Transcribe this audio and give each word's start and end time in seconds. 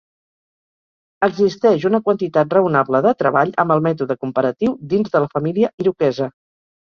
Existeix 1.27 1.83
una 1.89 1.99
quantitat 2.07 2.55
raonable 2.57 3.01
de 3.07 3.11
treball 3.19 3.53
amb 3.65 3.75
el 3.77 3.83
mètode 3.89 4.17
comparatiu 4.25 4.75
dins 4.95 5.13
de 5.17 5.21
la 5.27 5.31
família 5.35 5.69
iroquesa. 5.85 6.31